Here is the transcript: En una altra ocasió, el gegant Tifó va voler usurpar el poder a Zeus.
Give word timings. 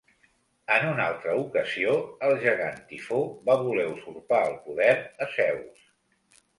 En 0.77 0.85
una 0.91 1.03
altra 1.09 1.35
ocasió, 1.41 1.93
el 2.29 2.35
gegant 2.47 2.81
Tifó 2.95 3.21
va 3.51 3.61
voler 3.63 3.87
usurpar 3.95 4.43
el 4.51 4.61
poder 4.67 4.93
a 5.29 5.33
Zeus. 5.39 5.91